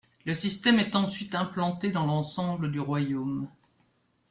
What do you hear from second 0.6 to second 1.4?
est ensuite